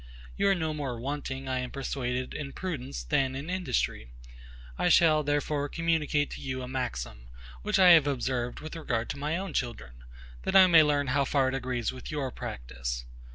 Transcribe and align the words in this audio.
You 0.35 0.47
are 0.47 0.55
no 0.55 0.73
more 0.73 0.99
wanting, 0.99 1.47
I 1.47 1.59
am 1.59 1.69
persuaded, 1.69 2.33
in 2.33 2.53
prudence, 2.53 3.03
than 3.03 3.35
in 3.35 3.51
industry. 3.51 4.09
I 4.75 4.89
shall, 4.89 5.21
therefore, 5.21 5.69
communicate 5.69 6.31
to 6.31 6.41
you 6.41 6.63
a 6.63 6.67
maxim, 6.67 7.29
which 7.61 7.77
I 7.77 7.89
have 7.89 8.07
observed 8.07 8.61
with 8.61 8.75
regard 8.75 9.11
to 9.11 9.19
my 9.19 9.37
own 9.37 9.53
children, 9.53 10.03
that 10.41 10.55
I 10.55 10.65
may 10.65 10.81
learn 10.81 11.05
how 11.13 11.23
far 11.23 11.49
it 11.49 11.53
agrees 11.53 11.93
with 11.93 12.09
your 12.09 12.31
practice. 12.31 13.05